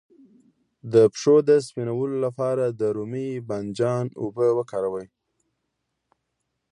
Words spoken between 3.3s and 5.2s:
بانجان اوبه وکاروئ